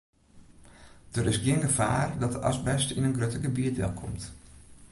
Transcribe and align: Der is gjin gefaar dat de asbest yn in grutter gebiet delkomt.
Der 1.15 1.25
is 1.31 1.37
gjin 1.43 1.61
gefaar 1.67 2.09
dat 2.21 2.31
de 2.35 2.39
asbest 2.49 2.89
yn 2.97 3.07
in 3.07 3.17
grutter 3.17 3.41
gebiet 3.45 3.77
delkomt. 3.79 4.23